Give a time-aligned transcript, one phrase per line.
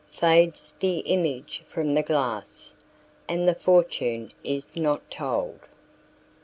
[0.09, 2.73] Fades the image from the glass,
[3.29, 5.59] And the fortune is not told.